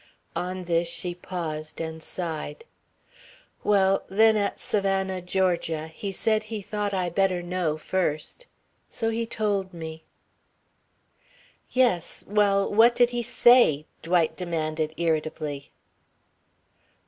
On 0.35 0.63
this 0.63 0.87
she 0.87 1.13
paused 1.13 1.79
and 1.79 2.01
sighed. 2.01 2.63
"Well, 3.63 4.03
then 4.09 4.35
at 4.35 4.59
Savannah, 4.59 5.21
Georgia, 5.21 5.85
he 5.89 6.11
said 6.11 6.41
he 6.49 6.63
thought 6.63 6.91
I 6.91 7.09
better 7.09 7.43
know, 7.43 7.77
first. 7.77 8.47
So 8.89 9.11
he 9.11 9.27
told 9.27 9.75
me." 9.75 10.03
"Yes 11.69 12.23
well, 12.25 12.67
what 12.73 12.95
did 12.95 13.11
he 13.11 13.21
say?" 13.21 13.85
Dwight 14.01 14.35
demanded 14.35 14.95
irritably. 14.97 15.69